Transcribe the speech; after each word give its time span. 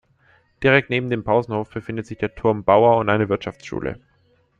Direkt 0.63 0.89
neben 0.89 1.11
dem 1.11 1.23
Pausenhof 1.23 1.69
befindet 1.69 2.07
sich 2.07 2.17
der 2.17 2.33
Turm 2.33 2.63
Baur 2.63 2.97
und 2.97 3.07
eine 3.07 3.29
Wirtschaftsschule. 3.29 3.99